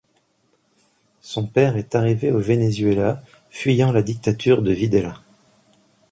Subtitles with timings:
[1.21, 5.21] Son père est arrivé au Venezuela fuyant la dictature de Videla.